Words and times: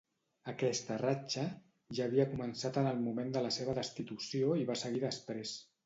Aquesta 0.51 0.97
ratxa 1.01 1.43
ja 1.99 2.07
havia 2.09 2.27
començat 2.33 2.81
en 2.83 2.91
el 2.95 2.99
moment 3.07 3.33
de 3.37 3.47
la 3.49 3.55
seva 3.61 3.79
destitució 3.83 4.61
i 4.65 4.69
va 4.73 4.83
seguir 4.87 5.09
després. 5.11 5.59